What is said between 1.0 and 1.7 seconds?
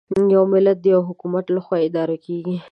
حکومت له